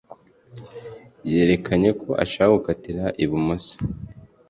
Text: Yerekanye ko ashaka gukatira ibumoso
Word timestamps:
Yerekanye 1.31 1.89
ko 2.01 2.09
ashaka 2.23 2.53
gukatira 2.55 3.03
ibumoso 3.23 3.73